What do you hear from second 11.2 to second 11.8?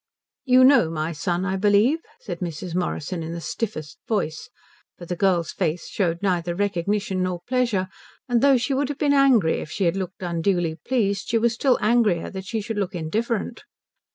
she was still